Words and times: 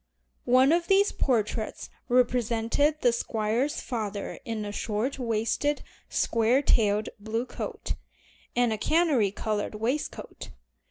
One 0.49 0.71
of 0.71 0.87
these 0.87 1.11
portraits 1.11 1.91
represented 2.09 3.01
the 3.01 3.11
Squire's 3.13 3.81
father 3.81 4.39
in 4.45 4.65
a 4.65 4.71
short 4.71 5.19
waisted, 5.19 5.83
square 6.09 6.63
tailed 6.63 7.09
blue 7.19 7.45
coat, 7.45 7.93
and 8.55 8.73
a 8.73 8.79
canary 8.79 9.29
colored 9.29 9.75
waistcoat. 9.75 10.49